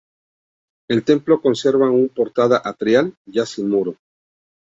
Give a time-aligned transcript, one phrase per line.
[0.89, 3.97] El templo conserva aún portada atrial, ya sin muro.